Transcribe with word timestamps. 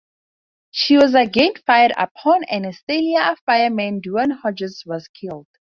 She 0.71 0.97
was 0.97 1.13
again 1.13 1.53
fired 1.67 1.93
upon, 1.95 2.43
and 2.45 2.65
a 2.65 2.73
sailor, 2.73 3.35
fireman 3.45 3.99
Duane 3.99 4.31
Hodges, 4.31 4.81
was 4.83 5.07
killed. 5.07 5.45